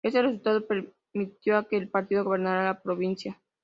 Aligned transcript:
Este 0.03 0.19
resultado 0.19 0.65
permitió 0.65 1.57
a 1.57 1.65
que 1.67 1.77
el 1.77 1.87
partido 1.87 2.23
gobernara 2.23 2.63
la 2.63 2.81
provincia. 2.81 3.39